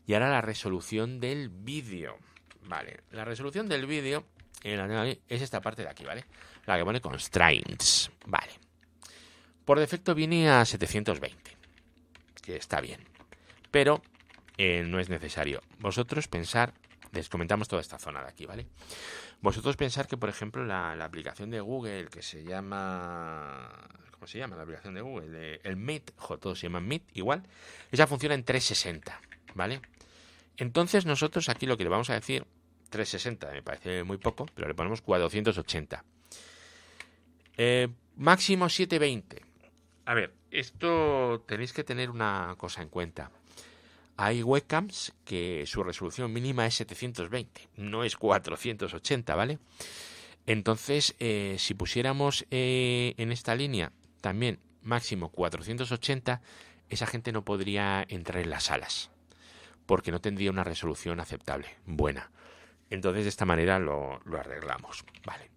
Y 0.08 0.13
ahora 0.13 0.30
la 0.30 0.41
resolución 0.41 1.20
del 1.20 1.50
vídeo. 1.50 2.18
Vale, 2.63 3.02
la 3.12 3.26
resolución 3.26 3.68
del 3.68 3.86
vídeo 3.86 4.26
es 4.63 5.41
esta 5.41 5.62
parte 5.62 5.84
de 5.84 5.89
aquí, 5.89 6.04
¿vale? 6.04 6.26
La 6.65 6.78
que 6.78 6.86
pone 6.86 7.02
constraints. 7.02 8.12
Vale. 8.26 8.52
Por 9.63 9.80
defecto 9.80 10.13
viene 10.13 10.50
a 10.50 10.63
720, 10.63 11.58
que 12.44 12.56
está 12.56 12.82
bien, 12.82 13.02
pero 13.72 14.02
eh, 14.58 14.84
no 14.86 15.00
es 15.00 15.10
necesario. 15.10 15.62
Vosotros 15.80 16.28
pensar, 16.28 16.74
les 17.12 17.30
comentamos 17.30 17.68
toda 17.68 17.82
esta 17.82 17.98
zona 17.98 18.22
de 18.22 18.30
aquí, 18.30 18.46
¿vale? 18.46 18.68
Vosotros 19.41 19.76
pensar 19.76 20.08
que, 20.08 20.18
por 20.18 20.30
ejemplo, 20.30 20.63
la, 20.65 20.91
aplicación 21.04 21.50
de 21.50 21.60
Google 21.62 22.08
que 22.08 22.22
se 22.22 22.44
llama... 22.44 23.70
¿Cómo 24.12 24.28
se 24.28 24.38
llama 24.38 24.56
la 24.56 24.63
aplicación 24.63 24.94
de 24.94 25.02
Google? 25.02 25.60
El 25.63 25.78
Meet, 25.78 26.13
jo, 26.15 26.38
todos 26.38 26.60
se 26.60 26.68
llaman 26.68 26.88
Meet, 26.88 27.04
igual. 27.13 27.44
Esa 27.91 28.08
funciona 28.08 28.34
en 28.34 28.44
360, 28.44 29.20
¿vale? 29.56 29.82
Entonces 30.58 31.06
nosotros 31.06 31.50
aquí 31.50 31.65
lo 31.65 31.78
que 31.78 31.84
le 31.84 31.89
vamos 31.89 32.12
a 32.12 32.13
decir, 32.13 32.46
360 32.89 33.52
me 33.52 33.63
parece 33.63 34.04
muy 34.04 34.18
poco, 34.18 34.46
pero 34.54 34.68
le 34.68 34.76
ponemos 34.76 35.02
480. 35.02 36.04
Eh, 37.58 37.88
máximo 38.15 38.70
720. 38.70 39.41
A 40.06 40.13
ver, 40.13 40.34
esto 40.52 41.44
tenéis 41.48 41.74
que 41.74 41.84
tener 41.84 42.12
una 42.12 42.54
cosa 42.58 42.84
en 42.84 42.89
cuenta. 42.89 43.32
Hay 44.18 44.44
webcams 44.44 45.13
que 45.26 45.65
su 45.65 45.84
resolución 45.84 46.32
mínima 46.32 46.65
es 46.65 46.76
720, 46.76 47.68
no 47.78 48.04
es 48.04 48.15
480, 48.15 49.36
¿vale? 49.36 49.60
Entonces, 50.46 51.15
eh, 51.20 51.56
si 51.60 51.74
pusiéramos 51.74 52.46
eh, 52.52 53.13
en 53.18 53.32
esta 53.32 53.56
línea 53.56 53.91
también 54.22 54.60
máximo 54.84 55.30
480, 55.30 56.41
esa 56.88 57.08
gente 57.08 57.32
no 57.32 57.44
podría 57.44 58.06
entrar 58.08 58.44
en 58.44 58.52
las 58.52 58.65
salas, 58.65 59.10
porque 59.86 60.12
no 60.12 60.21
tendría 60.21 60.52
una 60.52 60.63
resolución 60.63 61.19
aceptable, 61.19 61.67
buena. 61.86 62.32
Entonces, 62.89 63.24
de 63.24 63.30
esta 63.30 63.45
manera 63.45 63.80
lo, 63.80 64.19
arreglamos, 64.38 65.06
¿vale? 65.26 65.50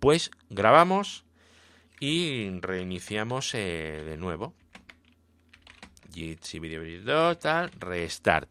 Pues 0.00 0.30
grabamos 0.50 1.24
y 2.00 2.50
reiniciamos 2.60 3.54
eh, 3.54 4.02
de 4.04 4.16
nuevo. 4.16 4.54
Jitsi 6.12 6.58
Video 6.60 7.36
tal, 7.38 7.70
restart. 7.72 8.48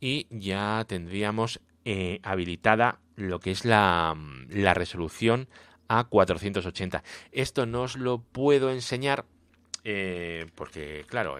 Y 0.00 0.26
ya 0.30 0.84
tendríamos 0.86 1.60
eh, 1.84 2.20
habilitada 2.22 3.00
lo 3.16 3.40
que 3.40 3.50
es 3.50 3.64
la, 3.64 4.16
la 4.48 4.74
resolución 4.74 5.48
a 5.88 6.04
480. 6.04 7.02
Esto 7.32 7.66
no 7.66 7.82
os 7.82 7.96
lo 7.96 8.18
puedo 8.18 8.70
enseñar 8.70 9.24
eh, 9.84 10.46
porque, 10.54 11.04
claro, 11.06 11.36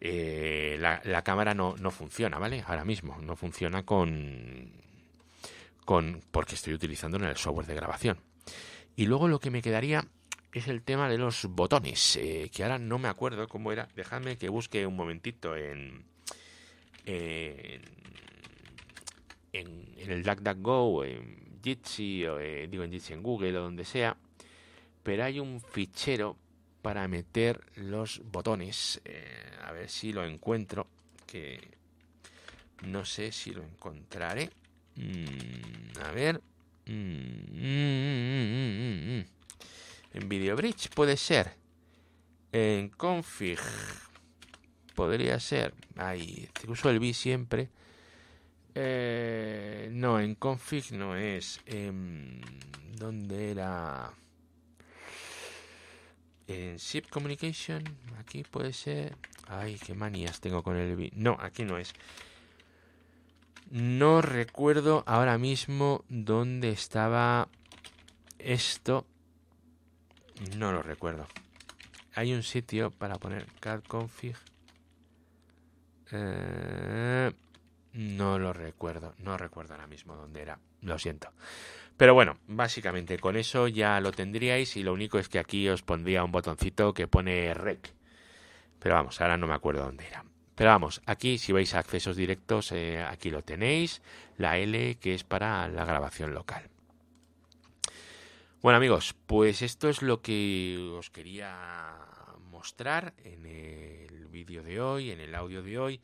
la, 0.00 1.00
la, 1.04 1.22
cámara 1.22 1.54
no, 1.54 1.76
no, 1.76 1.90
funciona, 1.90 2.38
¿vale? 2.38 2.64
Ahora 2.66 2.84
mismo 2.84 3.18
no 3.20 3.36
funciona 3.36 3.84
con, 3.84 4.72
con 5.84 6.22
porque 6.30 6.54
estoy 6.54 6.72
utilizando 6.74 7.18
en 7.18 7.24
el 7.24 7.36
software 7.36 7.66
de 7.66 7.74
grabación. 7.74 8.18
Y 8.96 9.06
luego 9.06 9.28
lo 9.28 9.40
que 9.40 9.50
me 9.50 9.62
quedaría 9.62 10.06
es 10.52 10.68
el 10.68 10.82
tema 10.82 11.08
de 11.08 11.18
los 11.18 11.46
botones, 11.46 12.16
eh, 12.16 12.50
que 12.52 12.62
ahora 12.62 12.78
no 12.78 12.98
me 12.98 13.08
acuerdo 13.08 13.46
cómo 13.48 13.72
era. 13.72 13.88
Dejadme 13.94 14.36
que 14.36 14.48
busque 14.48 14.86
un 14.86 14.96
momentito 14.96 15.56
en, 15.56 16.04
en, 17.04 17.82
en, 19.52 20.10
el 20.10 20.22
DuckDuckGo, 20.22 21.04
en 21.04 21.60
Jitsi, 21.62 22.26
o 22.26 22.40
eh, 22.40 22.66
digo 22.68 22.84
en 22.84 22.92
Jitsi, 22.92 23.12
en 23.12 23.22
Google 23.22 23.58
o 23.58 23.62
donde 23.62 23.84
sea. 23.84 24.16
Pero 25.02 25.24
hay 25.24 25.38
un 25.38 25.60
fichero 25.60 26.36
para 26.82 27.06
meter 27.06 27.60
los 27.76 28.20
botones. 28.24 29.00
Eh, 29.04 29.49
a 29.70 29.72
ver 29.72 29.88
si 29.88 30.12
lo 30.12 30.24
encuentro, 30.26 30.88
que 31.26 31.60
no 32.86 33.04
sé 33.04 33.30
si 33.30 33.52
lo 33.52 33.62
encontraré. 33.62 34.50
Mm, 34.96 35.98
a 36.02 36.10
ver. 36.10 36.40
Mm, 36.86 37.60
mm, 39.20 39.24
en 40.14 40.28
VideoBridge 40.28 40.88
puede 40.90 41.16
ser. 41.16 41.54
En 42.50 42.88
config 42.88 43.60
podría 44.96 45.38
ser. 45.38 45.72
Ahí, 45.94 46.48
uso 46.66 46.90
el 46.90 46.98
B 46.98 47.14
siempre. 47.14 47.68
Eh, 48.74 49.88
no, 49.92 50.18
en 50.18 50.34
config 50.34 50.90
no 50.92 51.14
es. 51.14 51.60
En, 51.66 52.40
¿Dónde 52.98 53.52
era? 53.52 54.12
En 56.50 56.80
Zip 56.80 57.08
Communication. 57.08 57.84
Aquí 58.18 58.42
puede 58.42 58.72
ser. 58.72 59.16
Ay, 59.46 59.78
qué 59.78 59.94
manías 59.94 60.40
tengo 60.40 60.64
con 60.64 60.76
el. 60.76 61.12
No, 61.14 61.36
aquí 61.40 61.62
no 61.64 61.78
es. 61.78 61.92
No 63.70 64.20
recuerdo 64.20 65.04
ahora 65.06 65.38
mismo 65.38 66.04
dónde 66.08 66.70
estaba 66.70 67.48
esto. 68.40 69.06
No 70.56 70.72
lo 70.72 70.82
recuerdo. 70.82 71.28
Hay 72.14 72.34
un 72.34 72.42
sitio 72.42 72.90
para 72.90 73.14
poner 73.14 73.46
cat 73.60 73.86
config. 73.86 74.34
Eh, 76.10 77.32
no 77.92 78.38
lo 78.38 78.52
recuerdo. 78.52 79.14
No 79.18 79.36
recuerdo 79.36 79.74
ahora 79.74 79.86
mismo 79.86 80.16
dónde 80.16 80.42
era. 80.42 80.58
Lo 80.82 80.98
siento. 80.98 81.32
Pero 81.96 82.14
bueno, 82.14 82.38
básicamente 82.46 83.18
con 83.18 83.36
eso 83.36 83.68
ya 83.68 84.00
lo 84.00 84.12
tendríais 84.12 84.76
y 84.76 84.82
lo 84.82 84.92
único 84.92 85.18
es 85.18 85.28
que 85.28 85.38
aquí 85.38 85.68
os 85.68 85.82
pondría 85.82 86.24
un 86.24 86.32
botoncito 86.32 86.94
que 86.94 87.06
pone 87.06 87.52
rec. 87.52 87.92
Pero 88.78 88.94
vamos, 88.94 89.20
ahora 89.20 89.36
no 89.36 89.46
me 89.46 89.54
acuerdo 89.54 89.84
dónde 89.84 90.06
era. 90.06 90.24
Pero 90.54 90.70
vamos, 90.70 91.02
aquí 91.06 91.38
si 91.38 91.52
vais 91.52 91.74
a 91.74 91.78
accesos 91.78 92.16
directos, 92.16 92.72
eh, 92.72 93.02
aquí 93.02 93.30
lo 93.30 93.42
tenéis, 93.42 94.02
la 94.36 94.58
L 94.58 94.96
que 94.96 95.14
es 95.14 95.24
para 95.24 95.68
la 95.68 95.84
grabación 95.84 96.34
local. 96.34 96.68
Bueno 98.62 98.76
amigos, 98.76 99.14
pues 99.26 99.62
esto 99.62 99.88
es 99.88 100.02
lo 100.02 100.20
que 100.20 100.76
os 100.98 101.08
quería 101.08 101.96
mostrar 102.50 103.14
en 103.24 103.46
el 103.46 104.26
vídeo 104.26 104.62
de 104.62 104.82
hoy, 104.82 105.10
en 105.10 105.20
el 105.20 105.34
audio 105.34 105.62
de 105.62 105.78
hoy, 105.78 106.00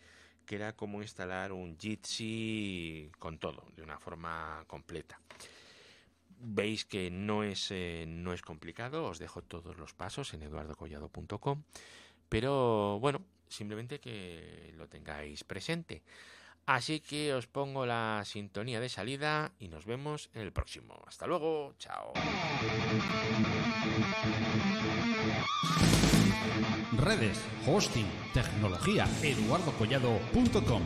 que 0.46 0.54
era 0.56 0.74
cómo 0.74 1.02
instalar 1.02 1.52
un 1.52 1.76
Jitsi 1.76 3.10
con 3.18 3.38
todo, 3.38 3.66
de 3.74 3.82
una 3.82 3.98
forma 3.98 4.64
completa. 4.66 5.20
Veis 6.38 6.84
que 6.84 7.10
no 7.10 7.42
es, 7.42 7.70
eh, 7.70 8.04
no 8.06 8.32
es 8.32 8.42
complicado, 8.42 9.04
os 9.04 9.18
dejo 9.18 9.42
todos 9.42 9.76
los 9.76 9.92
pasos 9.92 10.32
en 10.34 10.42
eduardocollado.com, 10.42 11.62
pero 12.28 12.98
bueno, 13.00 13.22
simplemente 13.48 14.00
que 14.00 14.72
lo 14.76 14.88
tengáis 14.88 15.44
presente. 15.44 16.02
Así 16.66 16.98
que 16.98 17.32
os 17.32 17.46
pongo 17.46 17.86
la 17.86 18.22
sintonía 18.24 18.80
de 18.80 18.88
salida 18.88 19.52
y 19.60 19.68
nos 19.68 19.86
vemos 19.86 20.30
en 20.34 20.42
el 20.42 20.52
próximo. 20.52 21.00
Hasta 21.06 21.26
luego, 21.26 21.74
chao. 21.78 22.12
Redes, 26.98 27.40
hosting, 27.66 28.06
tecnología, 28.34 29.06
eduardocollado.com. 29.22 30.82